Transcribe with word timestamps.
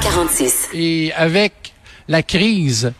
346. 0.00 0.70
Et 0.72 1.12
avec 1.12 1.74
la 2.08 2.22
crise 2.22 2.94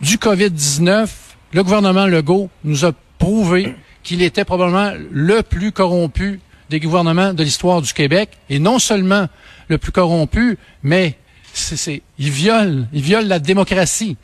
du 0.00 0.18
COVID-19, 0.18 1.08
le 1.52 1.64
gouvernement 1.64 2.06
Legault 2.06 2.48
nous 2.62 2.84
a 2.84 2.92
prouvé 3.18 3.74
qu'il 4.04 4.22
était 4.22 4.44
probablement 4.44 4.92
le 5.10 5.42
plus 5.42 5.72
corrompu 5.72 6.38
des 6.70 6.78
gouvernements 6.78 7.34
de 7.34 7.42
l'histoire 7.42 7.82
du 7.82 7.92
Québec. 7.92 8.30
Et 8.50 8.60
non 8.60 8.78
seulement 8.78 9.26
le 9.66 9.78
plus 9.78 9.90
corrompu, 9.90 10.58
mais 10.84 11.16
c'est, 11.54 12.02
il 12.20 12.30
viole, 12.30 12.86
il 12.92 13.02
viole 13.02 13.26
la 13.26 13.40
démocratie 13.40 14.16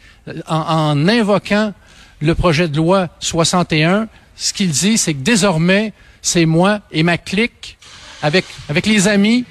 en, 0.47 0.57
en 0.57 1.09
invoquant 1.09 1.73
le 2.21 2.35
projet 2.37 2.69
de 2.69 2.77
loi 2.77 3.09
61. 3.19 4.07
Ce 4.37 4.53
qu'il 4.53 4.71
dit, 4.71 4.99
c'est 4.99 5.15
que 5.15 5.23
désormais, 5.23 5.93
c'est 6.23 6.47
moi 6.47 6.79
et 6.93 7.03
ma 7.03 7.19
clique 7.19 7.77
avec, 8.23 8.45
avec 8.69 8.87
les 8.87 9.09
amis 9.09 9.45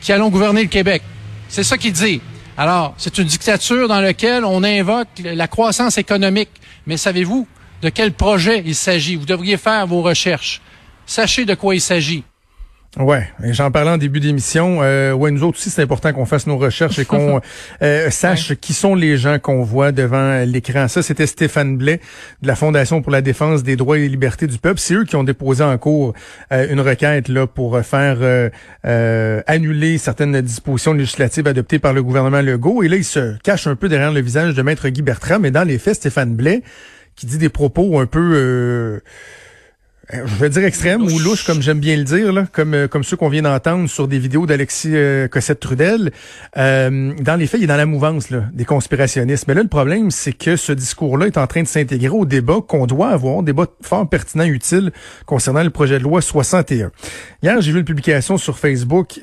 qui 0.00 0.12
allons 0.12 0.30
gouverner 0.30 0.62
le 0.62 0.68
Québec. 0.68 1.02
C'est 1.48 1.64
ça 1.64 1.78
qu'il 1.78 1.92
dit. 1.92 2.20
Alors, 2.56 2.94
c'est 2.98 3.18
une 3.18 3.24
dictature 3.24 3.88
dans 3.88 4.00
laquelle 4.00 4.44
on 4.44 4.62
invoque 4.62 5.08
la 5.22 5.48
croissance 5.48 5.96
économique. 5.96 6.50
Mais 6.86 6.96
savez-vous 6.96 7.46
de 7.82 7.88
quel 7.88 8.12
projet 8.12 8.62
il 8.66 8.74
s'agit? 8.74 9.16
Vous 9.16 9.26
devriez 9.26 9.56
faire 9.56 9.86
vos 9.86 10.02
recherches. 10.02 10.60
Sachez 11.06 11.44
de 11.44 11.54
quoi 11.54 11.74
il 11.74 11.80
s'agit. 11.80 12.24
Ouais, 12.96 13.28
et 13.44 13.52
j'en 13.52 13.70
parlais 13.70 13.90
en 13.90 13.98
début 13.98 14.18
d'émission. 14.18 14.78
Euh, 14.80 15.12
ouais, 15.12 15.30
nous 15.30 15.44
autres 15.44 15.58
aussi, 15.58 15.68
c'est 15.68 15.82
important 15.82 16.10
qu'on 16.14 16.24
fasse 16.24 16.46
nos 16.46 16.56
recherches 16.56 16.98
et 16.98 17.04
qu'on 17.04 17.40
euh, 17.82 18.08
sache 18.08 18.54
qui 18.54 18.72
sont 18.72 18.94
les 18.94 19.18
gens 19.18 19.38
qu'on 19.38 19.62
voit 19.62 19.92
devant 19.92 20.42
l'écran. 20.46 20.88
Ça, 20.88 21.02
c'était 21.02 21.26
Stéphane 21.26 21.76
Blais 21.76 22.00
de 22.40 22.48
la 22.48 22.56
Fondation 22.56 23.02
pour 23.02 23.12
la 23.12 23.20
défense 23.20 23.62
des 23.62 23.76
droits 23.76 23.98
et 23.98 24.08
libertés 24.08 24.46
du 24.46 24.56
peuple. 24.56 24.80
C'est 24.80 24.94
eux 24.94 25.04
qui 25.04 25.16
ont 25.16 25.22
déposé 25.22 25.62
en 25.62 25.76
cours 25.76 26.14
euh, 26.50 26.66
une 26.70 26.80
requête 26.80 27.28
là 27.28 27.46
pour 27.46 27.78
faire 27.82 28.16
euh, 28.20 29.42
annuler 29.46 29.98
certaines 29.98 30.40
dispositions 30.40 30.94
législatives 30.94 31.46
adoptées 31.46 31.78
par 31.78 31.92
le 31.92 32.02
gouvernement 32.02 32.40
Legault. 32.40 32.82
Et 32.82 32.88
là, 32.88 32.96
ils 32.96 33.04
se 33.04 33.36
cachent 33.42 33.66
un 33.66 33.76
peu 33.76 33.90
derrière 33.90 34.12
le 34.12 34.22
visage 34.22 34.54
de 34.54 34.62
Maître 34.62 34.88
Guy 34.88 35.02
Bertrand, 35.02 35.38
mais 35.38 35.50
dans 35.50 35.64
les 35.64 35.78
faits, 35.78 35.96
Stéphane 35.96 36.34
Blais 36.34 36.62
qui 37.18 37.26
dit 37.26 37.38
des 37.38 37.48
propos 37.48 37.98
un 37.98 38.06
peu 38.06 38.32
euh, 38.34 39.00
je 40.10 40.34
vais 40.36 40.48
dire 40.48 40.64
extrême 40.64 41.02
ou 41.02 41.18
louche, 41.18 41.44
comme 41.44 41.60
j'aime 41.60 41.80
bien 41.80 41.94
le 41.96 42.04
dire, 42.04 42.32
là, 42.32 42.46
comme 42.50 42.72
euh, 42.72 42.88
comme 42.88 43.04
ceux 43.04 43.16
qu'on 43.18 43.28
vient 43.28 43.42
d'entendre 43.42 43.90
sur 43.90 44.08
des 44.08 44.18
vidéos 44.18 44.46
d'Alexis 44.46 44.92
euh, 44.94 45.28
Cossette-Trudel. 45.28 46.12
Euh, 46.56 47.12
dans 47.20 47.36
les 47.36 47.46
faits, 47.46 47.60
il 47.60 47.64
est 47.64 47.66
dans 47.66 47.76
la 47.76 47.84
mouvance 47.84 48.30
là, 48.30 48.44
des 48.54 48.64
conspirationnistes. 48.64 49.46
Mais 49.48 49.54
là, 49.54 49.62
le 49.62 49.68
problème, 49.68 50.10
c'est 50.10 50.32
que 50.32 50.56
ce 50.56 50.72
discours-là 50.72 51.26
est 51.26 51.36
en 51.36 51.46
train 51.46 51.62
de 51.62 51.68
s'intégrer 51.68 52.08
au 52.08 52.24
débat 52.24 52.60
qu'on 52.66 52.86
doit 52.86 53.08
avoir, 53.08 53.42
débat 53.42 53.66
fort 53.82 54.08
pertinent, 54.08 54.44
utile, 54.44 54.92
concernant 55.26 55.62
le 55.62 55.70
projet 55.70 55.98
de 55.98 56.04
loi 56.04 56.22
61. 56.22 56.90
Hier, 57.42 57.60
j'ai 57.60 57.72
vu 57.72 57.80
une 57.80 57.84
publication 57.84 58.38
sur 58.38 58.58
Facebook 58.58 59.20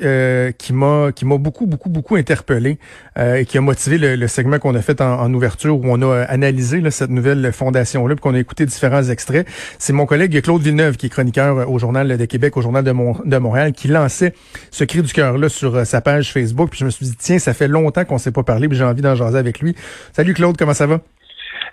qui 0.58 0.74
m'a 0.74 1.12
qui 1.14 1.26
m'a 1.26 1.38
beaucoup, 1.38 1.66
beaucoup, 1.66 1.90
beaucoup 1.90 2.16
interpellé 2.16 2.78
et 3.18 3.46
qui 3.46 3.58
a 3.58 3.62
motivé 3.62 3.98
le, 3.98 4.28
segment 4.28 4.60
qu'on 4.60 4.76
a 4.76 4.82
fait 4.82 5.02
en, 5.02 5.34
ouverture 5.34 5.78
où 5.78 5.84
on 5.86 6.02
a 6.02 6.22
analysé 6.24 6.80
là, 6.80 6.92
cette 6.92 7.10
nouvelle 7.10 7.52
fondation-là, 7.52 8.16
puis 8.16 8.22
qu'on 8.22 8.36
a 8.36 8.40
écouté 8.40 8.66
différents 8.66 9.04
extraits. 9.04 9.48
C'est 9.80 9.94
mon 9.94 10.06
collègue 10.06 10.42
Claude 10.42 10.62
qui 10.98 11.06
est 11.06 11.10
chroniqueur 11.10 11.72
au 11.72 11.80
Journal 11.80 12.18
de 12.18 12.26
Québec, 12.26 12.58
au 12.58 12.62
Journal 12.62 12.84
de, 12.84 12.92
de 12.92 13.38
Montréal, 13.38 13.72
qui 13.72 13.88
lançait 13.88 14.34
ce 14.72 14.84
cri 14.84 15.02
du 15.02 15.14
cœur-là 15.14 15.50
sur 15.50 15.76
euh, 15.76 15.84
sa 15.84 16.02
page 16.02 16.32
Facebook. 16.32 16.70
Puis 16.70 16.80
je 16.80 16.86
me 16.86 16.90
suis 16.90 17.06
dit, 17.06 17.16
tiens, 17.18 17.40
ça 17.40 17.54
fait 17.54 17.68
longtemps 17.68 18.06
qu'on 18.06 18.16
ne 18.16 18.20
s'est 18.20 18.32
pas 18.32 18.44
parlé, 18.44 18.68
puis 18.68 18.78
j'ai 18.78 18.84
envie 18.84 19.02
d'en 19.02 19.16
jaser 19.16 19.38
avec 19.38 19.60
lui. 19.60 19.76
Salut 20.12 20.34
Claude, 20.34 20.58
comment 20.58 20.74
ça 20.74 20.88
va? 20.88 21.00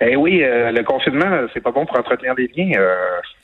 Eh 0.00 0.16
oui, 0.16 0.42
euh, 0.42 0.72
le 0.72 0.82
confinement, 0.82 1.46
c'est 1.52 1.60
pas 1.60 1.70
bon 1.70 1.86
pour 1.86 1.98
entretenir 1.98 2.34
des 2.34 2.50
liens, 2.56 2.72
euh, 2.78 2.94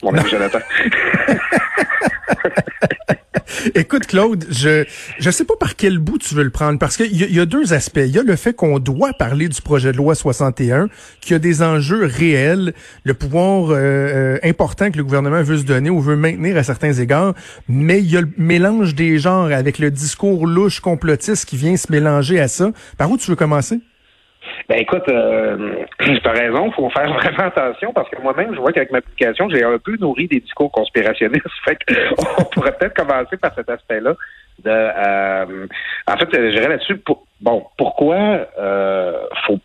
mon 0.03 0.13
ami 0.13 0.29
Jonathan. 0.29 0.59
Écoute, 3.75 4.07
Claude, 4.07 4.45
je 4.49 4.85
je 5.19 5.29
sais 5.29 5.45
pas 5.45 5.55
par 5.59 5.75
quel 5.75 5.99
bout 5.99 6.17
tu 6.17 6.35
veux 6.35 6.43
le 6.43 6.49
prendre, 6.49 6.79
parce 6.79 6.97
qu'il 6.97 7.15
y, 7.15 7.39
a 7.39 7.45
deux 7.45 7.73
aspects. 7.73 8.01
Il 8.03 8.11
y 8.11 8.19
a 8.19 8.23
le 8.23 8.35
fait 8.35 8.53
qu'on 8.53 8.79
doit 8.79 9.13
parler 9.13 9.47
du 9.47 9.61
projet 9.61 9.91
de 9.91 9.97
loi 9.97 10.15
61, 10.15 10.89
qu'il 11.21 11.31
y 11.31 11.35
a 11.35 11.39
des 11.39 11.61
enjeux 11.61 12.05
réels, 12.05 12.73
le 13.03 13.13
pouvoir 13.13 13.71
euh, 13.71 13.75
euh, 13.75 14.39
important 14.43 14.91
que 14.91 14.97
le 14.97 15.03
gouvernement 15.03 15.41
veut 15.43 15.57
se 15.57 15.63
donner 15.63 15.89
ou 15.89 15.99
veut 15.99 16.15
maintenir 16.15 16.57
à 16.57 16.63
certains 16.63 16.93
égards, 16.93 17.33
mais 17.67 17.99
il 17.99 18.11
y 18.11 18.17
a 18.17 18.21
le 18.21 18.29
mélange 18.37 18.95
des 18.95 19.19
genres 19.19 19.51
avec 19.51 19.79
le 19.79 19.91
discours 19.91 20.47
louche 20.47 20.79
complotiste 20.79 21.45
qui 21.45 21.57
vient 21.57 21.77
se 21.77 21.91
mélanger 21.91 22.39
à 22.39 22.47
ça. 22.47 22.71
Par 22.97 23.09
où 23.11 23.17
tu 23.17 23.29
veux 23.29 23.35
commencer? 23.35 23.79
Ben 24.67 24.79
écoute, 24.79 25.07
euh, 25.09 25.83
tu 25.99 26.27
as 26.27 26.31
raison, 26.31 26.67
il 26.67 26.73
faut 26.73 26.89
faire 26.89 27.11
vraiment 27.13 27.43
attention 27.43 27.91
parce 27.93 28.09
que 28.09 28.21
moi-même, 28.21 28.53
je 28.53 28.59
vois 28.59 28.71
qu'avec 28.71 28.91
ma 28.91 29.01
publication, 29.01 29.49
j'ai 29.49 29.63
un 29.63 29.77
peu 29.77 29.95
nourri 29.99 30.27
des 30.27 30.39
discours 30.39 30.71
conspirationnistes. 30.71 31.45
Fait 31.65 31.77
on 32.39 32.43
pourrait 32.45 32.75
peut-être 32.77 32.95
commencer 32.95 33.37
par 33.37 33.53
cet 33.55 33.69
aspect-là. 33.69 34.15
De, 34.63 34.69
euh, 34.69 35.67
en 36.07 36.17
fait, 36.17 36.27
je 36.33 36.49
dirais 36.49 36.67
là-dessus, 36.67 37.01
bon, 37.39 37.65
pourquoi 37.77 38.17
euh, 38.59 39.21
faut, 39.47 39.59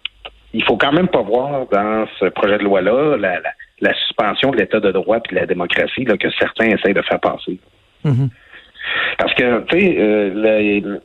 il 0.53 0.65
faut 0.65 0.77
quand 0.77 0.93
même 0.93 1.09
pas 1.09 1.22
voir 1.22 1.66
dans 1.66 2.06
ce 2.21 2.27
projet 2.27 2.59
de 2.59 2.62
loi-là 2.62 3.16
la, 3.16 3.41
la, 3.81 3.95
suspension 3.95 4.53
de 4.53 4.59
l'état 4.59 4.78
de 4.78 4.93
droit 4.93 5.16
et 5.16 5.34
de 5.34 5.34
la 5.34 5.47
démocratie 5.47 6.05
là, 6.05 6.16
que 6.16 6.31
certains 6.39 6.66
essayent 6.66 6.95
de 6.95 7.03
faire 7.03 7.19
passer. 7.19 7.59
Mm-hmm. 8.05 8.28
Parce 9.19 9.34
que, 9.34 9.61
tu 9.65 9.81
sais, 9.81 9.97
euh, 9.99 10.99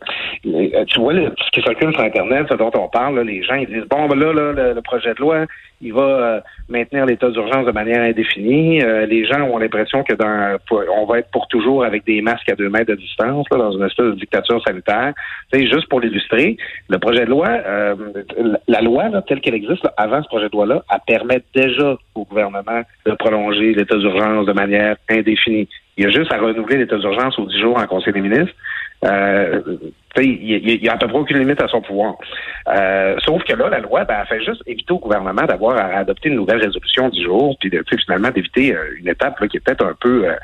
tu 0.44 1.00
vois 1.00 1.13
ce 1.13 1.51
qui 1.51 1.61
circule 1.61 1.94
sur 1.94 2.03
Internet, 2.03 2.47
ce 2.50 2.55
dont 2.55 2.72
on 2.75 2.88
parle, 2.88 3.19
les 3.22 3.44
gens 3.44 3.55
ils 3.55 3.67
disent 3.67 3.88
bon 3.89 4.07
ben 4.07 4.17
là, 4.17 4.33
là 4.33 4.73
le, 4.73 4.81
projet 4.81 5.13
de 5.13 5.19
loi, 5.19 5.45
il 5.81 5.94
va 5.94 6.01
euh, 6.01 6.39
maintenir 6.69 7.05
l'état 7.05 7.29
d'urgence 7.29 7.66
de 7.66 7.72
manière 7.72 8.01
indéfinie. 8.01 8.81
Euh, 8.81 9.05
les 9.05 9.25
gens 9.25 9.41
ont 9.41 9.57
l'impression 9.57 10.03
que 10.03 10.13
dans 10.13 10.57
on 10.72 11.05
va 11.05 11.19
être 11.19 11.29
pour 11.31 11.47
toujours 11.47 11.83
avec 11.83 12.05
des 12.05 12.22
masques 12.22 12.49
à 12.49 12.55
deux 12.55 12.69
mètres 12.69 12.91
de 12.91 12.95
distance, 12.95 13.45
là, 13.51 13.57
dans 13.57 13.72
une 13.72 13.83
espèce 13.83 14.07
de 14.07 14.16
dictature 14.16 14.61
sanitaire. 14.66 15.13
Sais, 15.53 15.67
juste 15.67 15.88
pour 15.89 15.99
l'illustrer, 15.99 16.57
le 16.89 16.97
projet 16.99 17.25
de 17.25 17.29
loi, 17.29 17.49
la 18.67 18.81
loi 18.81 19.09
là, 19.09 19.22
telle 19.22 19.41
qu'elle 19.41 19.55
existe 19.55 19.88
avant 19.97 20.23
ce 20.23 20.28
projet 20.28 20.47
de 20.47 20.53
loi-là, 20.53 20.83
elle 20.91 20.99
permet 21.05 21.41
déjà 21.53 21.97
au 22.16 22.23
gouvernement 22.23 22.81
de 23.05 23.11
prolonger 23.13 23.73
l'état 23.73 23.97
d'urgence 23.97 24.45
de 24.45 24.53
manière 24.53 24.95
indéfinie. 25.09 25.67
Il 25.97 26.05
y 26.05 26.07
a 26.07 26.11
juste 26.11 26.31
à 26.31 26.38
renouveler 26.38 26.78
l'état 26.78 26.97
d'urgence 26.97 27.38
aux 27.38 27.45
10 27.45 27.59
jours 27.59 27.78
en 27.78 27.85
Conseil 27.85 28.13
des 28.13 28.22
ministres. 28.22 28.55
Euh, 29.05 29.61
il 30.17 30.81
n'y 30.81 30.89
a 30.89 30.93
à 30.93 30.97
peu 30.97 31.07
près 31.07 31.17
aucune 31.17 31.37
limite 31.37 31.61
à 31.61 31.67
son 31.67 31.81
pouvoir. 31.81 32.15
Euh, 32.67 33.15
sauf 33.23 33.43
que 33.43 33.53
là, 33.53 33.69
la 33.69 33.79
loi, 33.79 34.03
ben, 34.03 34.17
elle 34.21 34.27
fait 34.27 34.43
juste 34.43 34.61
éviter 34.65 34.91
au 34.91 34.99
gouvernement 34.99 35.43
d'avoir 35.43 35.77
à 35.77 35.99
adopter 35.99 36.29
une 36.29 36.35
nouvelle 36.35 36.61
résolution 36.61 37.09
du 37.09 37.23
jour, 37.23 37.55
puis 37.59 37.69
de, 37.69 37.83
finalement 38.05 38.29
d'éviter 38.29 38.75
euh, 38.75 38.97
une 38.99 39.07
étape 39.07 39.39
là, 39.39 39.47
qui 39.47 39.57
est 39.57 39.59
peut-être 39.61 39.85
un 39.85 39.95
peu 39.99 40.27
euh, 40.27 40.35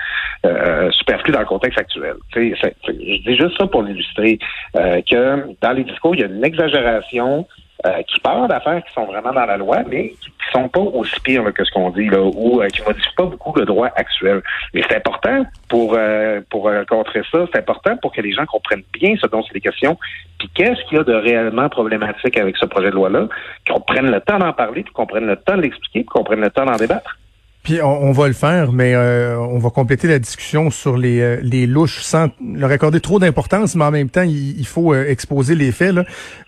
euh 0.46 0.92
superflue 0.92 1.34
dans 1.34 1.40
le 1.40 1.46
contexte 1.46 1.80
actuel. 1.80 2.16
je 2.34 2.92
dis 2.92 3.36
juste 3.36 3.58
ça 3.58 3.68
pour 3.68 3.84
l'illustrer, 3.84 4.40
que 4.74 5.56
dans 5.62 5.72
les 5.74 5.84
discours, 5.84 6.16
il 6.16 6.22
y 6.22 6.24
a 6.24 6.28
une 6.28 6.44
exagération 6.44 7.46
euh, 7.86 8.02
qui 8.04 8.20
parlent 8.22 8.48
d'affaires 8.48 8.84
qui 8.86 8.94
sont 8.94 9.06
vraiment 9.06 9.34
dans 9.34 9.46
la 9.46 9.58
loi, 9.58 9.80
mais 9.88 10.10
qui 10.10 10.32
sont 10.54 10.70
pas 10.70 10.80
aussi 10.80 11.20
pires 11.22 11.54
que 11.54 11.64
ce 11.64 11.72
qu'on 11.72 11.90
dit, 11.90 12.08
là, 12.08 12.22
ou 12.22 12.62
euh, 12.62 12.68
qui 12.68 12.82
modifient 12.84 13.16
pas 13.18 13.26
beaucoup 13.26 13.54
le 13.60 13.66
droit 13.66 13.90
actuel. 13.96 14.42
Mais 14.74 14.82
c'est 14.88 14.96
important 14.96 15.46
pour 15.68 15.96
euh, 15.98 16.40
pour 16.50 16.72
contrer 16.90 17.22
ça, 17.32 17.46
c'est 17.52 17.60
important 17.60 17.98
pour 17.98 18.14
que 18.14 18.22
les 18.22 18.32
gens 18.32 18.46
comprennent 18.46 18.84
bien 18.94 19.16
ce 19.22 19.28
dont 19.28 19.44
c'est 19.44 19.54
des 19.54 19.62
questions, 19.62 19.98
puis 20.40 20.50
qu'est-ce 20.54 20.82
qu'il 20.86 20.98
y 20.98 21.02
a 21.02 21.04
de 21.04 21.14
réellement 21.14 21.68
problématique 21.68 22.38
avec 22.38 22.56
ce 22.58 22.66
projet 22.66 22.90
de 22.90 22.96
loi-là, 22.96 23.28
qu'on 23.70 23.82
prenne 23.82 24.10
le 24.10 24.22
temps 24.22 24.40
d'en 24.40 24.54
parler, 24.54 24.86
qu'on 24.94 25.06
prenne 25.06 25.26
le 25.26 25.36
temps 25.36 25.58
de 25.58 25.64
l'expliquer, 25.64 26.06
qu'on 26.06 26.24
prenne 26.24 26.42
le 26.42 26.50
temps 26.50 26.66
d'en 26.66 26.78
débattre. 26.78 27.18
Puis 27.66 27.82
on, 27.82 28.12
va 28.12 28.28
le 28.28 28.36
faire, 28.36 28.72
mais 28.72 28.94
euh, 28.94 29.40
on 29.40 29.58
va 29.58 29.72
compléter 29.72 30.08
la 30.08 30.20
discussion 30.20 30.70
sur 30.70 30.98
les, 30.98 31.20
euh, 31.20 31.40
les 31.42 31.66
louches 31.66 32.04
sans 32.04 32.30
leur 32.40 32.70
accorder 32.70 33.00
trop 33.00 33.18
d'importance, 33.18 33.74
mais 33.74 33.84
en 33.84 33.90
même 33.90 34.12
temps, 34.12 34.22
il, 34.22 34.68
faut 34.68 34.94
euh, 34.94 35.10
exposer 35.10 35.56
les 35.56 35.72
faits. 35.72 35.96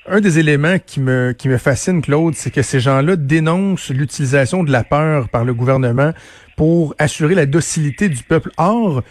Un 0.07 0.21
des 0.21 0.37
éléments 0.37 0.77
qui 0.77 0.99
me, 0.99 1.33
qui 1.35 1.49
me 1.49 1.57
fascine, 1.57 2.03
Claude, 2.03 2.35
c'est 2.35 2.51
que 2.51 2.61
ces 2.61 2.79
gens-là 2.79 3.15
dénoncent 3.15 3.89
l'utilisation 3.89 4.63
de 4.63 4.71
la 4.71 4.83
peur 4.83 5.27
par 5.29 5.43
le 5.43 5.55
gouvernement 5.55 6.11
pour 6.55 6.93
assurer 6.99 7.33
la 7.33 7.47
docilité 7.47 8.09
du 8.09 8.21
peuple. 8.21 8.51
Or, 8.57 9.01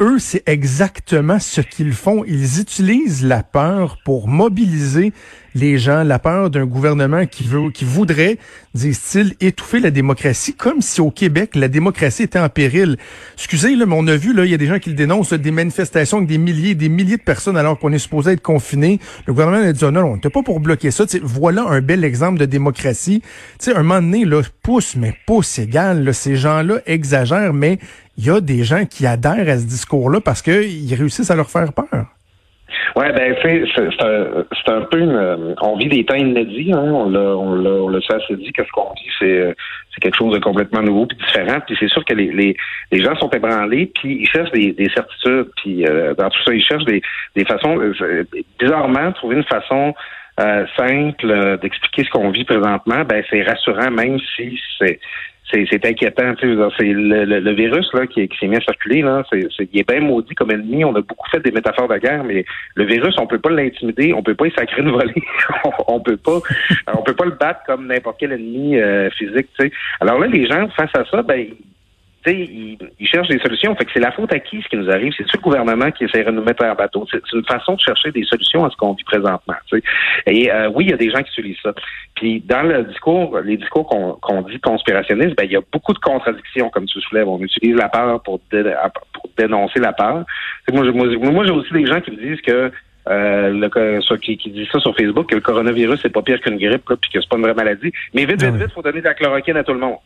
eux, 0.00 0.18
c'est 0.18 0.42
exactement 0.46 1.38
ce 1.38 1.60
qu'ils 1.60 1.92
font. 1.92 2.24
Ils 2.26 2.60
utilisent 2.60 3.24
la 3.24 3.42
peur 3.42 3.98
pour 4.04 4.28
mobiliser 4.28 5.12
les 5.54 5.78
gens, 5.78 6.02
la 6.02 6.18
peur 6.18 6.50
d'un 6.50 6.64
gouvernement 6.64 7.26
qui 7.26 7.44
veut, 7.44 7.70
qui 7.70 7.84
voudrait, 7.84 8.38
disent-ils, 8.74 9.34
étouffer 9.40 9.80
la 9.80 9.90
démocratie, 9.90 10.54
comme 10.54 10.80
si 10.80 11.00
au 11.00 11.10
Québec, 11.10 11.54
la 11.54 11.68
démocratie 11.68 12.22
était 12.22 12.38
en 12.38 12.48
péril. 12.48 12.96
Excusez, 13.34 13.76
là, 13.76 13.86
mais 13.86 13.94
on 13.96 14.06
a 14.06 14.16
vu, 14.16 14.32
là, 14.32 14.44
il 14.44 14.50
y 14.50 14.54
a 14.54 14.58
des 14.58 14.66
gens 14.66 14.78
qui 14.78 14.90
le 14.90 14.96
dénoncent, 14.96 15.34
des 15.34 15.50
manifestations 15.50 16.18
avec 16.18 16.28
des 16.28 16.38
milliers 16.38 16.74
des 16.74 16.88
milliers 16.88 17.18
de 17.18 17.22
personnes 17.22 17.56
alors 17.56 17.78
qu'on 17.78 17.92
est 17.92 17.98
supposé 17.98 18.32
être 18.32 18.42
confiné. 18.42 18.98
Le 19.26 19.34
gouvernement 19.34 19.62
a 19.62 19.72
dit, 19.72 19.84
oh, 19.84 19.90
non, 19.90 20.04
on 20.04 20.14
n'était 20.14 20.30
pas 20.30 20.42
pour 20.42 20.60
bloquer 20.60 20.90
ça. 20.90 21.04
voilà 21.22 21.64
un 21.68 21.80
bel 21.80 22.04
exemple 22.04 22.38
de 22.38 22.46
démocratie. 22.46 23.22
sais, 23.58 23.74
un 23.74 23.82
moment 23.82 24.00
donné, 24.00 24.24
là, 24.24 24.42
pouce, 24.62 24.96
mais 24.96 25.14
pouce 25.26 25.58
égal, 25.58 26.04
là, 26.04 26.12
ces 26.12 26.36
gens-là 26.36 26.80
exagèrent, 26.86 27.52
mais 27.52 27.78
il 28.18 28.26
y 28.26 28.30
a 28.30 28.40
des 28.40 28.64
gens 28.64 28.84
qui 28.84 29.06
adhèrent 29.06 29.48
à 29.48 29.58
ce 29.58 29.66
discours-là 29.66 30.20
parce 30.20 30.42
qu'ils 30.42 30.94
réussissent 30.94 31.30
à 31.30 31.36
leur 31.36 31.50
faire 31.50 31.72
peur. 31.72 32.06
Ouais, 32.96 33.12
ben 33.12 33.34
c'est 33.42 33.64
c'est 33.74 34.04
un, 34.04 34.76
un 34.76 34.80
peu 34.82 34.98
une, 34.98 35.54
on 35.60 35.76
vit 35.76 35.88
des 35.88 36.04
temps 36.04 36.14
inédits, 36.14 36.72
hein, 36.72 36.90
on 36.92 37.08
l'a 37.08 37.20
on 37.20 37.54
l'a 37.54 37.70
on 37.70 37.88
l'a 37.88 37.98
dit 37.98 38.52
que 38.52 38.64
ce 38.64 38.70
qu'on 38.72 38.92
vit 38.94 39.10
c'est 39.18 39.54
c'est 39.94 40.00
quelque 40.00 40.16
chose 40.16 40.34
de 40.34 40.38
complètement 40.38 40.82
nouveau 40.82 41.06
puis 41.06 41.16
différent 41.16 41.58
puis 41.66 41.76
c'est 41.78 41.88
sûr 41.88 42.04
que 42.04 42.14
les, 42.14 42.32
les, 42.32 42.56
les 42.90 43.02
gens 43.02 43.14
sont 43.16 43.30
ébranlés 43.30 43.92
puis 43.94 44.22
ils 44.22 44.28
cherchent 44.28 44.52
des, 44.52 44.72
des 44.72 44.88
certitudes 44.90 45.48
puis 45.56 45.86
euh, 45.86 46.14
dans 46.14 46.28
tout 46.28 46.42
ça 46.44 46.54
ils 46.54 46.62
cherchent 46.62 46.84
des 46.84 47.02
des 47.34 47.44
façons 47.44 47.78
euh, 47.78 48.24
bizarrement 48.58 49.12
trouver 49.12 49.36
une 49.36 49.44
façon 49.44 49.94
euh, 50.42 50.66
simple 50.76 51.58
d'expliquer 51.60 52.04
ce 52.04 52.10
qu'on 52.10 52.30
vit 52.30 52.44
présentement, 52.44 53.04
ben 53.04 53.22
c'est 53.30 53.42
rassurant 53.42 53.90
même 53.90 54.18
si 54.36 54.58
c'est 54.78 54.98
c'est 55.52 55.84
inquiétant. 55.84 56.34
Tu 56.34 56.56
c'est 56.78 56.92
le, 56.92 57.24
le, 57.24 57.52
virus 57.52 57.86
là 57.92 58.06
qui, 58.06 58.26
qui 58.28 58.38
s'est 58.38 58.46
mis 58.46 58.56
à 58.56 58.60
circuler 58.60 59.02
là, 59.02 59.22
c'est 59.30 59.48
il 59.72 59.80
est 59.80 59.88
bien 59.88 60.00
maudit 60.00 60.34
comme 60.34 60.50
ennemi. 60.50 60.84
On 60.84 60.94
a 60.94 61.00
beaucoup 61.00 61.28
fait 61.30 61.40
des 61.40 61.50
métaphores 61.50 61.88
de 61.88 61.98
guerre, 61.98 62.24
mais 62.24 62.44
le 62.74 62.84
virus, 62.84 63.14
on 63.18 63.26
peut 63.26 63.38
pas 63.38 63.50
l'intimider, 63.50 64.12
on 64.14 64.22
peut 64.22 64.34
pas 64.34 64.46
y 64.46 64.52
sacrer 64.52 64.82
une 64.82 64.90
volée, 64.90 65.22
on, 65.88 66.00
peut 66.00 66.16
pas, 66.16 66.38
on 66.94 67.02
peut 67.02 67.14
pas 67.14 67.24
le 67.24 67.32
battre 67.32 67.60
comme 67.66 67.86
n'importe 67.86 68.16
quel 68.18 68.32
ennemi 68.32 68.76
euh, 68.78 69.10
physique. 69.10 69.48
Tu 69.58 69.66
sais. 69.66 69.72
Alors 70.00 70.18
là, 70.18 70.26
les 70.26 70.46
gens 70.46 70.68
face 70.68 70.94
à 70.94 71.04
ça, 71.04 71.22
ben 71.22 71.46
ils, 72.26 72.78
ils, 72.98 73.06
cherchent 73.08 73.28
des 73.28 73.38
solutions. 73.38 73.74
Fait 73.74 73.84
que 73.84 73.90
c'est 73.92 74.00
la 74.00 74.12
faute 74.12 74.32
à 74.32 74.38
qui 74.38 74.62
ce 74.62 74.68
qui 74.68 74.76
nous 74.76 74.90
arrive? 74.90 75.12
C'est 75.16 75.24
le 75.32 75.40
gouvernement 75.40 75.90
qui 75.90 76.04
essaierait 76.04 76.30
de 76.30 76.36
nous 76.36 76.44
mettre 76.44 76.64
en 76.64 76.74
bateau? 76.74 77.06
C'est 77.10 77.20
une 77.32 77.44
façon 77.44 77.74
de 77.74 77.80
chercher 77.80 78.12
des 78.12 78.24
solutions 78.24 78.64
à 78.64 78.70
ce 78.70 78.76
qu'on 78.76 78.92
vit 78.92 79.04
présentement. 79.04 79.54
Et 80.26 80.52
euh, 80.52 80.70
oui, 80.74 80.84
il 80.84 80.90
y 80.90 80.94
a 80.94 80.96
des 80.96 81.10
gens 81.10 81.22
qui 81.22 81.40
utilisent 81.40 81.60
ça. 81.62 81.72
Puis 82.14 82.40
dans 82.40 82.62
le 82.62 82.84
discours, 82.84 83.38
les 83.40 83.56
discours 83.56 83.86
qu'on 83.86 84.42
dit 84.42 84.60
conspirationnistes, 84.60 85.36
ben 85.36 85.44
il 85.44 85.52
y 85.52 85.56
a 85.56 85.62
beaucoup 85.72 85.92
de 85.92 85.98
contradictions, 85.98 86.70
comme 86.70 86.86
tu 86.86 87.00
soulèves. 87.00 87.28
On 87.28 87.40
utilise 87.40 87.76
la 87.76 87.88
peur 87.88 88.22
pour, 88.22 88.40
pour 88.40 89.30
dénoncer 89.36 89.80
la 89.80 89.92
peur. 89.92 90.24
Moi, 90.72 90.84
moi, 90.92 91.44
j'ai 91.44 91.52
aussi 91.52 91.72
des 91.72 91.86
gens 91.86 92.00
qui 92.00 92.12
me 92.12 92.16
disent 92.16 92.40
que 92.42 92.70
euh, 93.08 93.50
le, 93.50 94.16
qui, 94.18 94.36
qui 94.36 94.50
dit 94.50 94.68
ça 94.70 94.78
sur 94.78 94.94
Facebook, 94.96 95.28
que 95.28 95.34
le 95.34 95.40
coronavirus, 95.40 96.00
c'est 96.02 96.12
pas 96.12 96.22
pire 96.22 96.40
qu'une 96.40 96.56
grippe, 96.56 96.84
puis 96.84 97.10
que 97.12 97.20
c'est 97.20 97.28
pas 97.28 97.36
une 97.36 97.42
vraie 97.42 97.54
maladie. 97.54 97.92
Mais 98.14 98.24
vite, 98.24 98.42
vite, 98.42 98.54
vite, 98.54 98.68
il 98.68 98.72
faut 98.72 98.82
donner 98.82 99.00
de 99.00 99.06
la 99.06 99.14
chloroquine 99.14 99.56
à 99.56 99.64
tout 99.64 99.72
le 99.72 99.80
monde. 99.80 99.96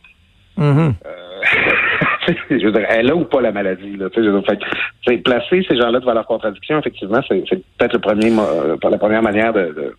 Mm-hmm. 0.58 0.94
Euh, 1.04 1.72
je 2.50 2.66
veux 2.66 2.72
dire, 2.72 2.86
elle 2.88 3.10
a 3.10 3.16
ou 3.16 3.24
pas 3.24 3.40
la 3.40 3.52
maladie. 3.52 3.96
Là, 3.96 4.08
fait, 4.10 5.18
placer 5.18 5.64
ces 5.68 5.76
gens-là 5.76 6.00
devant 6.00 6.14
leur 6.14 6.26
contradiction, 6.26 6.78
effectivement, 6.78 7.20
c'est 7.28 7.44
peut-être 7.78 7.94
le 7.94 7.98
premier, 8.00 8.32
euh, 8.38 8.76
la 8.82 8.98
première 8.98 9.22
manière 9.22 9.52
de 9.52 9.94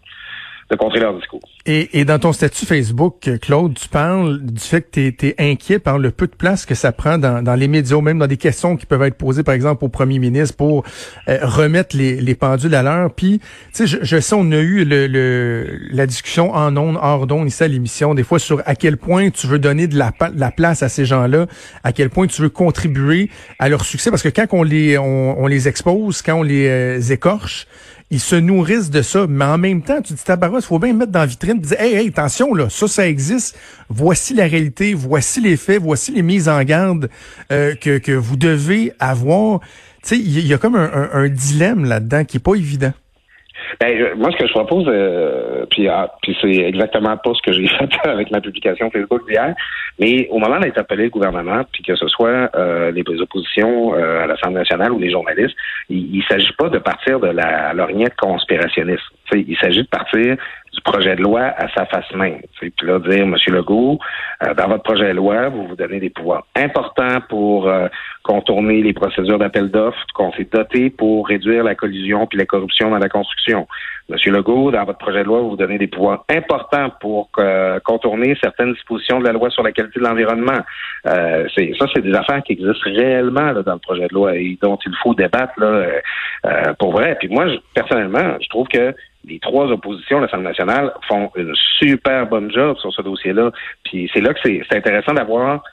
contrer 0.75 0.99
leur 0.99 1.15
discours. 1.15 1.39
Et, 1.65 1.99
et, 1.99 2.05
dans 2.05 2.19
ton 2.19 2.33
statut 2.33 2.65
Facebook, 2.65 3.29
Claude, 3.41 3.73
tu 3.73 3.87
parles 3.87 4.41
du 4.41 4.59
fait 4.59 4.81
que 4.81 5.09
tu 5.09 5.27
es, 5.27 5.35
inquiet 5.39 5.79
par 5.79 5.97
le 5.97 6.11
peu 6.11 6.27
de 6.27 6.35
place 6.35 6.65
que 6.65 6.75
ça 6.75 6.91
prend 6.91 7.17
dans, 7.17 7.41
dans, 7.41 7.55
les 7.55 7.67
médias, 7.67 8.01
même 8.01 8.19
dans 8.19 8.27
des 8.27 8.37
questions 8.37 8.75
qui 8.75 8.85
peuvent 8.85 9.03
être 9.03 9.15
posées, 9.15 9.43
par 9.43 9.53
exemple, 9.53 9.85
au 9.85 9.89
premier 9.89 10.19
ministre 10.19 10.55
pour 10.57 10.83
euh, 11.29 11.39
remettre 11.41 11.95
les, 11.95 12.19
les, 12.19 12.35
pendules 12.35 12.75
à 12.75 12.83
l'heure. 12.83 13.13
Puis, 13.13 13.39
tu 13.39 13.45
sais, 13.73 13.87
je, 13.87 13.97
je, 14.01 14.19
sais, 14.19 14.35
on 14.37 14.51
a 14.51 14.57
eu 14.57 14.83
le, 14.83 15.07
le 15.07 15.77
la 15.91 16.05
discussion 16.05 16.53
en 16.53 16.75
ondes, 16.75 16.97
hors 17.01 17.27
d'ondes, 17.27 17.47
ici 17.47 17.63
à 17.63 17.67
l'émission, 17.67 18.13
des 18.13 18.23
fois 18.23 18.39
sur 18.39 18.61
à 18.65 18.75
quel 18.75 18.97
point 18.97 19.29
tu 19.29 19.47
veux 19.47 19.59
donner 19.59 19.87
de 19.87 19.97
la, 19.97 20.11
de 20.11 20.39
la 20.39 20.51
place 20.51 20.83
à 20.83 20.89
ces 20.89 21.05
gens-là, 21.05 21.47
à 21.83 21.93
quel 21.93 22.09
point 22.09 22.27
tu 22.27 22.41
veux 22.41 22.49
contribuer 22.49 23.29
à 23.59 23.69
leur 23.69 23.85
succès, 23.85 24.09
parce 24.09 24.23
que 24.23 24.29
quand 24.29 24.47
on 24.51 24.63
les, 24.63 24.97
on, 24.97 25.41
on 25.41 25.47
les 25.47 25.67
expose, 25.67 26.21
quand 26.21 26.35
on 26.35 26.43
les 26.43 26.67
euh, 26.67 26.99
écorche, 26.99 27.67
ils 28.09 28.19
se 28.19 28.36
nourrissent 28.36 28.89
de 28.89 29.01
ça. 29.01 29.25
Mais 29.27 29.45
en 29.45 29.57
même 29.57 29.81
temps, 29.81 30.01
tu 30.01 30.13
dis, 30.13 30.24
tabarouette, 30.24 30.63
il 30.63 30.68
faut 30.68 30.80
bien 30.80 30.94
mettre 30.94 31.12
dans 31.12 31.19
la 31.19 31.25
vitrine 31.25 31.59
dire, 31.59 31.80
hey, 31.80 31.95
hey, 31.95 32.07
attention, 32.07 32.54
là, 32.54 32.69
ça, 32.69 32.88
ça 32.88 33.07
existe. 33.07 33.57
Voici 33.89 34.33
la 34.33 34.48
réalité, 34.48 34.94
voici 34.94 35.42
les 35.42 35.57
faits, 35.57 35.81
voici 35.81 36.12
les 36.12 36.21
mises 36.21 36.48
en 36.50 36.63
garde 36.63 37.09
euh, 37.51 37.75
que, 37.75 37.98
que 37.98 38.12
vous 38.12 38.38
devez 38.38 38.94
avoir. 39.00 39.59
Tu 40.04 40.15
sais, 40.15 40.18
il 40.18 40.48
y, 40.48 40.54
a 40.54 40.57
comme 40.57 40.75
un, 40.75 41.09
un 41.12 41.27
dilemme 41.27 41.86
là-dedans 41.86 42.24
qui 42.24 42.38
est 42.38 42.42
pas 42.42 42.56
évident. 42.56 42.94
Ben, 43.80 44.15
moi, 44.15 44.31
ce 44.31 44.38
que 44.38 44.48
je 44.48 44.54
propose, 44.54 44.86
euh, 44.88 45.65
puis, 45.69 45.88
ah, 45.88 46.13
c'est 46.42 46.50
exactement 46.50 47.15
pas 47.18 47.31
ce 47.33 47.42
que 47.42 47.51
j'ai 47.51 47.68
fait 47.68 47.89
avec 48.04 48.31
ma 48.31 48.42
publication 48.42 48.89
Facebook 48.89 49.27
d'hier, 49.27 49.56
mais 50.00 50.27
au 50.30 50.39
moment 50.39 50.59
d'interpeller 50.59 51.06
le 51.06 51.09
gouvernement, 51.09 51.63
puis 51.71 51.83
que 51.83 51.95
ce 51.95 52.07
soit 52.07 52.50
euh, 52.56 52.92
les 52.92 53.04
oppositions 53.21 53.94
euh, 53.94 54.24
à 54.24 54.27
l'Assemblée 54.27 54.59
nationale 54.59 54.92
ou 54.92 55.00
les 55.00 55.12
journalistes, 55.12 55.56
il 55.89 56.18
ne 56.18 56.24
s'agit 56.24 56.54
pas 56.54 56.69
de 56.69 56.80
partir 56.80 57.19
de 57.19 57.27
la 57.27 57.74
lorgnette 57.74 58.15
conspirationniste. 58.15 59.04
Il 59.33 59.57
s'agit 59.57 59.83
de 59.83 59.88
partir 59.88 60.38
du 60.74 60.81
projet 60.81 61.15
de 61.15 61.21
loi 61.21 61.41
à 61.41 61.68
sa 61.74 61.85
face 61.85 62.12
même. 62.13 62.41
Puis 62.59 62.71
là, 62.83 63.00
dire, 63.00 63.24
M. 63.24 63.35
Legault, 63.47 64.00
euh, 64.44 64.53
dans 64.53 64.68
votre 64.68 64.83
projet 64.83 65.09
de 65.09 65.13
loi, 65.13 65.50
vous 65.50 65.68
vous 65.68 65.75
donnez 65.75 66.00
des 66.00 66.09
pouvoirs 66.09 66.45
importants 66.56 67.19
pour 67.29 67.68
euh, 67.68 67.88
contourner 68.24 68.81
les 68.81 68.94
procédures 68.94 69.39
d'appel 69.39 69.71
d'offres 69.71 70.06
qu'on 70.13 70.31
s'est 70.33 70.47
doté 70.51 70.89
pour 70.89 71.27
réduire 71.27 71.63
la 71.63 71.75
collusion 71.75 72.27
puis 72.27 72.38
la 72.38 72.45
corruption 72.45 72.91
dans 72.91 73.00
la 73.00 73.09
construction. 73.09 73.68
Monsieur 74.09 74.31
Legault, 74.31 74.71
dans 74.71 74.86
votre 74.86 75.00
projet 75.00 75.19
de 75.19 75.27
loi, 75.27 75.42
vous 75.42 75.57
donnez 75.57 75.77
des 75.77 75.88
pouvoirs 75.88 76.24
importants 76.30 76.89
pour 77.01 77.30
euh, 77.39 77.80
contourner 77.83 78.38
certaines 78.42 78.74
dispositions 78.74 79.19
de 79.19 79.25
la 79.25 79.33
loi 79.33 79.50
sur 79.50 79.63
la 79.63 79.74
qualité 79.74 80.00
de 80.00 80.06
l'environnement. 80.06 80.59
Euh, 81.07 81.48
ça, 81.77 81.86
c'est 81.94 82.01
des 82.01 82.13
affaires 82.13 82.42
qui 82.44 82.54
existent 82.54 82.86
réellement 82.86 83.51
là, 83.51 83.63
dans 83.63 83.74
le 83.74 83.80
projet 83.80 84.07
de 84.07 84.13
loi 84.13 84.36
et 84.36 84.57
dont 84.62 84.77
il 84.86 84.94
faut 85.04 85.13
débattre 85.13 85.54
là, 85.57 85.88
pour 86.80 86.94
vrai. 86.94 87.18
Puis 87.19 87.27
moi, 87.27 87.45
personnellement, 87.74 88.38
je 88.42 88.48
trouve 88.48 88.68
que 88.68 88.95
les 89.25 89.39
trois 89.39 89.65
oppositions 89.65 90.19
de 90.19 90.24
l'Assemblée 90.24 90.48
nationale 90.48 90.94
font 91.07 91.30
une 91.36 91.53
super 91.80 92.27
bonne 92.27 92.51
job 92.51 92.77
sur 92.77 92.94
ce 92.94 93.01
dossier-là. 93.01 93.51
Puis 93.83 94.10
c'est 94.13 94.21
là 94.21 94.33
que 94.33 94.39
c'est 94.44 94.75
intéressant 94.75 95.13
d'avoir 95.13 95.63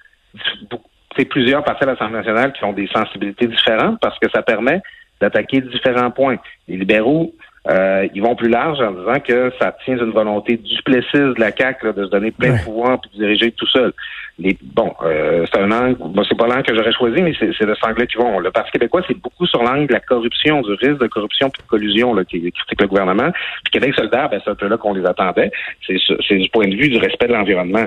plusieurs 1.24 1.62
partis 1.62 1.84
de 1.84 1.90
l'Assemblée 1.90 2.16
nationale 2.16 2.52
qui 2.52 2.64
ont 2.64 2.72
des 2.72 2.88
sensibilités 2.88 3.46
différentes 3.46 4.00
parce 4.00 4.18
que 4.18 4.28
ça 4.34 4.42
permet 4.42 4.82
d'attaquer 5.20 5.60
différents 5.60 6.10
points. 6.10 6.36
Les 6.66 6.76
libéraux, 6.76 7.32
euh, 7.68 8.06
ils 8.14 8.22
vont 8.22 8.36
plus 8.36 8.50
large 8.50 8.80
en 8.80 8.92
disant 8.92 9.20
que 9.20 9.50
ça 9.58 9.74
tient 9.84 9.96
d'une 9.96 10.10
volonté 10.10 10.56
duplessiste 10.56 11.14
de 11.14 11.40
la 11.40 11.50
CAQ 11.50 11.94
de 11.94 12.04
se 12.04 12.10
donner 12.10 12.30
plein 12.30 12.56
de 12.56 12.62
pouvoir 12.62 12.98
et 13.04 13.16
de 13.16 13.24
diriger 13.24 13.52
tout 13.52 13.66
seul 13.68 13.92
les 14.38 14.56
bon, 14.62 14.92
euh, 15.04 15.44
c'est 15.52 15.60
un 15.60 15.70
angle, 15.70 15.96
bon, 15.98 16.24
c'est 16.28 16.36
pas 16.36 16.46
l'angle 16.46 16.64
que 16.64 16.74
j'aurais 16.74 16.92
choisi, 16.92 17.22
mais 17.22 17.32
c'est, 17.38 17.50
c'est 17.56 17.66
de 17.66 17.74
ce 17.74 17.86
angle 17.86 18.06
qui 18.06 18.16
vont. 18.16 18.40
Le 18.40 18.50
Parti 18.50 18.72
québécois, 18.72 19.02
c'est 19.06 19.16
beaucoup 19.16 19.46
sur 19.46 19.62
l'angle 19.62 19.86
de 19.86 19.92
la 19.92 20.00
corruption, 20.00 20.60
du 20.62 20.72
risque 20.72 21.00
de 21.00 21.06
corruption 21.06 21.50
puis 21.50 21.62
de 21.62 21.68
collusion 21.68 22.14
là, 22.14 22.24
qui 22.24 22.40
critique 22.40 22.80
le 22.80 22.88
gouvernement. 22.88 23.30
Puis 23.64 23.72
Québec 23.72 23.94
solidaire, 23.94 24.28
ben, 24.28 24.40
c'est 24.42 24.50
un 24.50 24.56
peu 24.56 24.66
là 24.66 24.76
qu'on 24.76 24.94
les 24.94 25.06
attendait. 25.06 25.52
C'est, 25.86 25.96
c'est 26.26 26.36
du 26.36 26.48
point 26.48 26.66
de 26.66 26.74
vue 26.74 26.88
du 26.88 26.98
respect 26.98 27.28
de 27.28 27.32
l'environnement. 27.32 27.84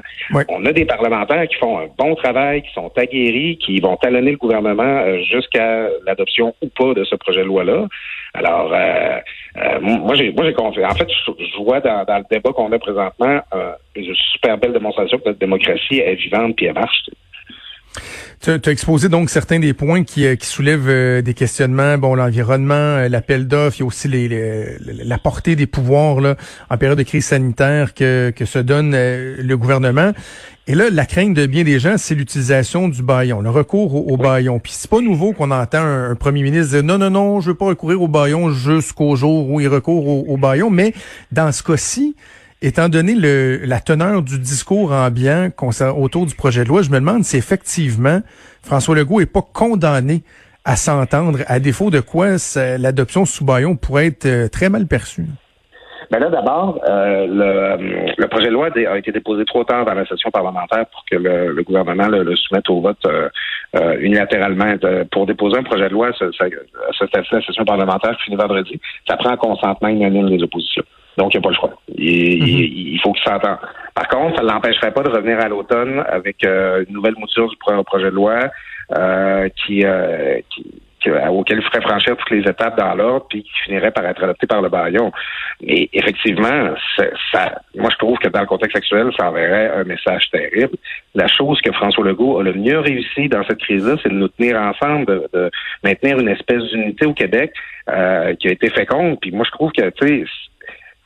On 0.48 0.66
a 0.66 0.72
des 0.72 0.86
parlementaires 0.86 1.48
qui 1.48 1.58
font 1.58 1.80
un 1.80 1.88
bon 1.98 2.16
travail, 2.16 2.62
qui 2.62 2.74
sont 2.74 2.92
aguerris, 2.96 3.58
qui 3.58 3.80
vont 3.80 3.98
talonner 3.98 4.32
le 4.32 4.38
gouvernement 4.38 4.84
euh, 4.84 5.22
jusqu'à 5.24 5.90
l'adoption 6.06 6.56
ou 6.62 6.70
pas 6.70 6.94
de 6.94 7.04
ce 7.04 7.16
projet 7.16 7.42
de 7.42 7.48
loi-là. 7.48 7.88
Alors, 8.34 8.72
euh, 8.74 9.18
euh 9.58 9.80
moi, 9.82 10.16
j'ai, 10.16 10.32
moi, 10.32 10.46
j'ai 10.46 10.54
confiance. 10.54 10.92
En 10.94 10.96
fait, 10.96 11.10
je, 11.10 11.58
vois 11.64 11.82
dans, 11.82 12.06
dans, 12.06 12.18
le 12.18 12.26
débat 12.30 12.52
qu'on 12.52 12.72
a 12.72 12.80
présentement 12.80 13.40
euh, 13.54 13.72
une 13.96 14.16
super 14.34 14.58
belle 14.58 14.74
démonstration 14.74 15.18
que 15.18 15.26
notre 15.26 15.40
démocratie 15.40 16.00
est 16.00 16.16
vivante 16.16 16.37
puis 16.56 16.66
elle 16.66 16.74
marche. 16.74 17.10
Tu 18.40 18.52
as 18.52 18.72
exposé 18.72 19.10
donc 19.10 19.32
certains 19.32 19.60
des 19.60 19.74
points 19.74 20.04
qui, 20.04 20.26
euh, 20.26 20.36
qui 20.36 20.46
soulèvent 20.46 20.88
euh, 20.88 21.22
des 21.24 21.34
questionnements, 21.34 21.98
bon 21.98 22.14
l'environnement, 22.14 22.76
euh, 22.76 23.10
l'appel 23.10 23.48
d'offres, 23.48 23.78
il 23.78 23.80
y 23.80 23.84
a 23.84 23.86
aussi 23.88 24.08
les, 24.08 24.78
la 24.80 25.18
portée 25.18 25.56
des 25.56 25.66
pouvoirs 25.66 26.22
là, 26.22 26.36
en 26.70 26.78
période 26.78 27.00
de 27.00 27.04
crise 27.04 27.26
sanitaire 27.26 27.96
que, 27.96 28.32
que 28.36 28.46
se 28.46 28.60
donne 28.60 28.92
le 28.92 29.56
gouvernement. 29.56 30.12
Et 30.68 30.76
là, 30.76 30.90
la 30.92 31.06
crainte 31.06 31.34
de 31.34 31.46
bien 31.48 31.64
des 31.64 31.80
gens, 31.80 31.98
c'est 31.98 32.14
l'utilisation 32.14 32.90
du 32.90 33.02
baillon, 33.02 33.42
le 33.42 33.50
recours 33.50 33.96
au, 33.96 34.14
au 34.14 34.18
baillon. 34.18 34.60
Puis 34.60 34.74
c'est 34.76 34.90
pas 34.90 35.02
nouveau 35.02 35.34
qu'on 35.34 35.50
entend 35.50 35.82
un, 35.82 36.16
premier 36.16 36.44
ministre 36.44 36.74
dire 36.74 36.84
non, 36.84 37.00
non, 37.00 37.10
non, 37.10 37.42
je 37.42 37.50
veux 37.50 37.56
pas 37.56 37.66
recourir 37.66 38.02
au 38.02 38.08
baillon 38.08 38.52
jusqu'au 38.52 39.16
jour 39.16 39.50
où 39.50 39.60
il 39.62 39.68
recourt 39.68 40.08
au, 40.08 40.26
au 40.28 40.38
baillon. 40.38 40.70
Mais 40.70 40.94
dans 41.32 41.52
ce 41.52 41.64
cas-ci, 41.64 42.16
Étant 42.62 42.90
donné 42.90 43.14
le, 43.14 43.58
la 43.66 43.80
teneur 43.80 44.24
du 44.24 44.40
discours 44.40 44.92
ambiant 44.92 45.50
autour 45.96 46.26
du 46.26 46.36
projet 46.36 46.64
de 46.64 46.70
loi, 46.70 46.82
je 46.82 46.90
me 46.90 47.00
demande 47.00 47.24
si 47.24 47.38
effectivement 47.38 48.22
François 48.64 48.96
Legault 48.96 49.22
est 49.22 49.32
pas 49.32 49.44
condamné 49.44 50.24
à 50.66 50.76
s'entendre, 50.76 51.40
à 51.48 51.60
défaut 51.60 51.92
de 51.92 52.00
quoi 52.00 52.38
l'adoption 52.80 53.26
sous 53.26 53.46
baillon 53.46 53.76
pourrait 53.76 54.08
être 54.08 54.26
euh, 54.26 54.48
très 54.50 54.70
mal 54.70 54.88
perçue. 54.88 55.28
Ben 56.10 56.20
là, 56.20 56.30
d'abord, 56.30 56.80
euh, 56.88 57.28
le, 57.28 58.14
le, 58.18 58.28
projet 58.28 58.48
de 58.48 58.54
loi 58.54 58.70
a 58.74 58.98
été 58.98 59.12
déposé 59.12 59.44
trop 59.44 59.64
tard 59.66 59.84
dans 59.84 59.94
la 59.94 60.06
session 60.06 60.32
parlementaire 60.32 60.86
pour 60.88 61.04
que 61.10 61.18
le, 61.18 61.52
le 61.52 61.64
gouvernement 61.64 62.08
le, 62.08 62.34
soumette 62.36 62.70
au 62.70 62.80
vote 62.80 62.98
euh, 63.06 63.28
euh, 63.76 63.98
unilatéralement. 64.00 64.74
pour 65.12 65.26
déposer 65.26 65.58
un 65.58 65.64
projet 65.64 65.90
de 65.90 65.94
loi, 65.94 66.12
ça, 66.18 66.26
la 67.14 67.42
session 67.42 67.66
parlementaire 67.66 68.18
finit 68.24 68.38
vendredi. 68.38 68.80
Ça 69.08 69.18
prend 69.18 69.32
un 69.32 69.38
consentement 69.38 69.90
unanime 69.90 70.30
des 70.30 70.42
oppositions. 70.42 70.84
Donc, 71.18 71.34
il 71.34 71.38
n'y 71.38 71.42
a 71.42 71.44
pas 71.44 71.50
le 71.50 71.56
choix. 71.56 71.74
Il, 71.96 72.42
mhm. 72.42 72.48
il, 72.48 73.00
faut 73.02 73.12
qu'il 73.12 73.24
s'entende. 73.24 73.58
Par 73.96 74.08
contre, 74.08 74.38
ça 74.38 74.44
ne 74.44 74.50
l'empêcherait 74.50 74.92
pas 74.92 75.04
de 75.04 75.10
revenir 75.10 75.40
à 75.40 75.48
l'automne 75.48 76.04
avec 76.08 76.44
une 76.44 76.94
nouvelle 76.94 77.16
mouture 77.18 77.50
du 77.50 77.58
projet 77.58 78.06
de 78.06 78.16
loi 78.16 78.50
qui, 79.56 79.84
qui 80.50 80.66
auquel 81.30 81.60
il 81.60 81.64
ferait 81.64 81.82
franchir 81.82 82.16
toutes 82.18 82.32
les 82.32 82.50
étapes 82.50 82.78
dans 82.78 82.94
l'ordre, 82.96 83.26
puis 83.30 83.44
qui 83.44 83.52
finirait 83.66 83.92
par 83.92 84.06
être 84.06 84.24
adopté 84.24 84.48
par 84.48 84.62
le 84.62 84.70
baillon. 84.70 85.12
Mais 85.62 85.90
effectivement, 85.94 86.74
ça, 87.32 87.62
moi 87.76 87.90
je 87.92 87.98
trouve 87.98 88.18
que 88.18 88.30
dans 88.30 88.42
le 88.42 88.46
contexte 88.46 88.78
actuel, 88.78 89.12
ça 89.18 89.30
enverrait 89.30 89.72
un 89.76 89.84
message 89.84 90.30
terrible. 90.32 90.76
La 91.16 91.28
chose 91.28 91.60
que 91.62 91.72
François 91.72 92.06
Legault 92.06 92.40
a 92.40 92.44
le 92.44 92.54
mieux 92.54 92.80
réussi 92.80 93.30
dans 93.30 93.44
cette 93.44 93.60
crise-là, 93.60 93.96
c'est 94.02 94.10
de 94.10 94.16
nous 94.16 94.28
tenir 94.30 94.58
ensemble, 94.58 95.28
de, 95.34 95.52
maintenir 95.84 96.20
une 96.20 96.30
espèce 96.30 96.64
d'unité 96.64 97.06
au 97.06 97.14
Québec 97.14 97.54
euh, 97.90 98.36
qui 98.36 98.48
a 98.48 98.52
été 98.52 98.70
féconde. 98.70 99.20
Puis 99.20 99.32
moi 99.32 99.46
je 99.46 99.52
trouve 99.52 99.72
que, 99.72 99.90
tu 99.90 100.08
sais, 100.08 100.26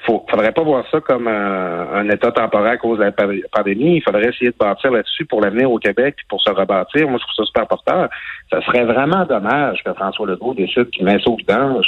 faut, 0.05 0.25
faudrait 0.29 0.51
pas 0.51 0.63
voir 0.63 0.83
ça 0.91 0.99
comme 0.99 1.27
un, 1.27 2.09
état 2.09 2.31
temporaire 2.31 2.73
à 2.73 2.77
cause 2.77 2.99
de 2.99 3.03
la 3.03 3.11
pandémie. 3.11 3.97
Il 3.97 4.01
faudrait 4.01 4.29
essayer 4.29 4.51
de 4.51 4.57
bâtir 4.57 4.91
là-dessus 4.91 5.25
pour 5.25 5.41
l'avenir 5.41 5.71
au 5.71 5.77
Québec 5.77 6.15
pour 6.29 6.41
se 6.41 6.49
rebâtir. 6.49 7.07
Moi, 7.07 7.19
je 7.19 7.25
trouve 7.25 7.35
ça 7.35 7.45
super 7.45 7.63
important. 7.63 8.07
Ça 8.51 8.61
serait 8.65 8.85
vraiment 8.85 9.25
dommage 9.25 9.83
que 9.83 9.93
François 9.93 10.27
Legault 10.27 10.53
décide 10.53 10.89
qu'il 10.89 11.05
met 11.05 11.19
ça 11.19 11.29
au 11.29 11.35
vidange. 11.35 11.87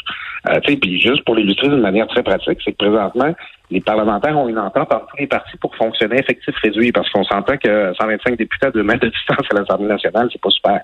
Euh, 0.50 0.60
puis 0.60 1.00
juste 1.00 1.24
pour 1.26 1.36
l'illustrer 1.36 1.70
d'une 1.70 1.82
manière 1.82 2.08
très 2.08 2.24
pratique, 2.24 2.60
c'est 2.64 2.72
que 2.72 2.78
présentement, 2.78 3.34
les 3.74 3.82
parlementaires 3.82 4.38
ont 4.38 4.48
une 4.48 4.60
entente 4.60 4.94
entre 4.94 5.08
tous 5.08 5.18
les 5.18 5.28
partis 5.28 5.58
pour 5.58 5.76
fonctionner 5.76 6.20
effectif 6.20 6.56
réduit, 6.62 6.92
parce 6.92 7.10
qu'on 7.10 7.24
s'entend 7.24 7.58
que 7.58 7.92
125 8.00 8.38
députés 8.38 8.68
à 8.68 8.72
deux 8.72 8.84
mètres 8.84 9.02
de 9.02 9.10
distance 9.10 9.48
à 9.50 9.60
l'Assemblée 9.60 9.88
nationale, 9.88 10.30
c'est 10.32 10.42
pas 10.42 10.52
super. 10.52 10.80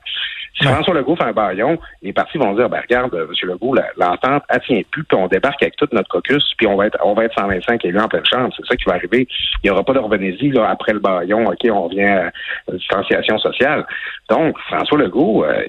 Si 0.59 0.65
François 0.65 0.95
Legault 0.95 1.15
fait 1.15 1.25
un 1.25 1.31
baillon, 1.31 1.77
les 2.01 2.11
partis 2.11 2.39
vont 2.39 2.53
dire, 2.53 2.67
ben 2.67 2.81
regarde, 2.81 3.13
M. 3.13 3.49
Legault, 3.49 3.75
l'entente, 3.95 4.43
elle 4.49 4.61
tient 4.61 4.81
plus, 4.89 5.03
puis 5.03 5.17
on 5.17 5.27
débarque 5.27 5.61
avec 5.61 5.75
tout 5.75 5.87
notre 5.91 6.09
caucus, 6.09 6.43
puis 6.57 6.65
on 6.65 6.75
va 6.75 6.87
être, 6.87 6.97
on 7.03 7.13
va 7.13 7.25
être 7.25 7.39
125 7.39 7.85
élus 7.85 7.99
en 7.99 8.07
pleine 8.07 8.25
chambre. 8.25 8.51
C'est 8.57 8.65
ça 8.65 8.75
qui 8.75 8.85
va 8.85 8.95
arriver. 8.95 9.27
Il 9.63 9.67
n'y 9.67 9.69
aura 9.69 9.83
pas 9.83 9.93
d'organisie 9.93 10.49
là 10.49 10.69
après 10.69 10.93
le 10.93 10.99
baillon. 10.99 11.45
Ok, 11.45 11.69
on 11.71 11.87
vient 11.87 12.31
à 12.67 12.71
distanciation 12.71 13.37
sociale. 13.37 13.85
Donc, 14.29 14.57
François 14.67 14.97
Legault, 14.97 15.45
euh, 15.45 15.63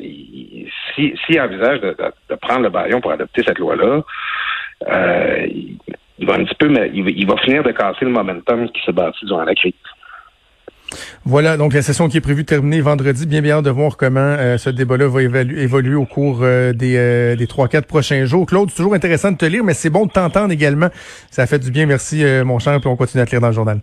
s'il 0.94 1.16
si, 1.26 1.38
envisage 1.38 1.80
de, 1.82 1.94
de, 2.30 2.34
prendre 2.36 2.62
le 2.62 2.70
baillon 2.70 3.00
pour 3.00 3.12
adopter 3.12 3.42
cette 3.44 3.58
loi-là, 3.58 4.02
euh, 4.88 5.46
il 6.20 6.26
va 6.26 6.34
un 6.34 6.44
petit 6.44 6.54
peu, 6.54 6.68
mais 6.68 6.90
il 6.94 7.26
va, 7.26 7.36
finir 7.38 7.62
de 7.62 7.72
casser 7.72 8.04
le 8.04 8.10
momentum 8.10 8.68
qui 8.70 8.80
s'est 8.84 8.92
bâti 8.92 9.24
durant 9.24 9.42
la 9.42 9.54
crise. 9.54 9.72
Voilà, 11.24 11.56
donc 11.56 11.72
la 11.72 11.82
session 11.82 12.08
qui 12.08 12.18
est 12.18 12.20
prévue 12.20 12.42
de 12.42 12.48
terminer 12.48 12.80
vendredi. 12.80 13.26
Bien 13.26 13.40
bien 13.40 13.62
de 13.62 13.70
voir 13.70 13.96
comment 13.96 14.20
euh, 14.20 14.58
ce 14.58 14.70
débat-là 14.70 15.08
va 15.08 15.22
évoluer 15.22 15.94
au 15.94 16.04
cours 16.04 16.40
euh, 16.42 16.72
des, 16.72 16.96
euh, 16.96 17.36
des 17.36 17.46
3-4 17.46 17.82
prochains 17.82 18.24
jours. 18.24 18.46
Claude, 18.46 18.70
c'est 18.70 18.76
toujours 18.76 18.94
intéressant 18.94 19.32
de 19.32 19.36
te 19.36 19.44
lire, 19.44 19.64
mais 19.64 19.72
c'est 19.72 19.90
bon 19.90 20.06
de 20.06 20.10
t'entendre 20.10 20.52
également. 20.52 20.88
Ça 21.30 21.46
fait 21.46 21.58
du 21.58 21.70
bien, 21.70 21.86
merci 21.86 22.24
mon 22.44 22.58
cher, 22.58 22.78
puis 22.80 22.88
on 22.88 22.96
continue 22.96 23.22
à 23.22 23.26
te 23.26 23.30
lire 23.30 23.40
dans 23.40 23.48
le 23.48 23.54
journal. 23.54 23.80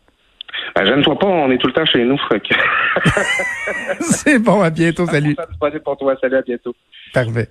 Ben, 0.75 0.85
je 0.85 0.93
ne 0.93 1.03
vois 1.03 1.17
pas, 1.17 1.27
on 1.27 1.49
est 1.49 1.57
tout 1.57 1.67
le 1.67 1.73
temps 1.73 1.85
chez 1.85 2.03
nous. 2.03 2.19
c'est 4.01 4.37
bon, 4.37 4.61
à 4.61 4.69
bientôt, 4.69 5.05
salut. 5.11 5.35
pour 5.83 5.97
toi, 5.97 6.15
salut, 6.21 6.35
à 6.35 6.41
bientôt. 6.41 6.75
Parfait. 7.13 7.49